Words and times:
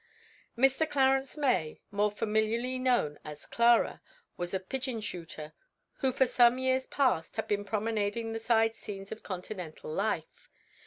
Mr. 0.57 0.89
Clarence 0.89 1.37
May, 1.37 1.79
more 1.91 2.09
familiarly 2.09 2.79
known 2.79 3.19
as 3.23 3.45
Clara, 3.45 4.01
was 4.35 4.51
a 4.51 4.59
pigeon 4.59 4.99
shooter 4.99 5.53
who 5.97 6.11
for 6.11 6.25
some 6.25 6.57
years 6.57 6.87
past 6.87 7.35
had 7.35 7.47
been 7.47 7.63
promenading 7.63 8.33
the 8.33 8.39
side 8.39 8.73
scenes 8.75 9.11
of 9.11 9.21
continental 9.21 9.93
life. 9.93 10.49